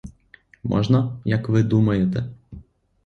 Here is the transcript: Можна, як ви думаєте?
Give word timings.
Можна, 0.63 1.19
як 1.25 1.49
ви 1.49 1.63
думаєте? 1.63 2.29